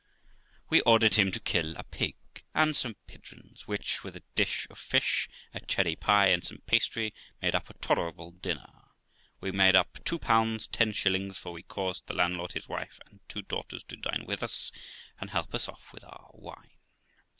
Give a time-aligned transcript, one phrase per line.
[0.67, 2.15] We ordered him to kill a pig
[2.55, 7.13] and some pigeons, which, with a dish of fish, a cherry pie, and some pastry,
[7.39, 8.95] made up a tolerable dinner,
[9.41, 13.19] We made up two pounds ten shillings, for we caused the landlord, his wife, and
[13.29, 14.71] two daughters, to dine with us,
[15.19, 16.71] and help us off with our wine.